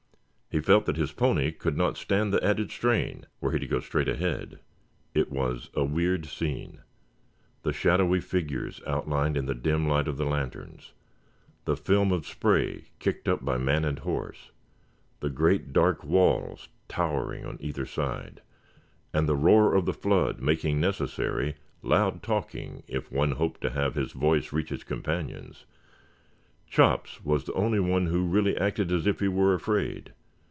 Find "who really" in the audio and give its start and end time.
28.07-28.57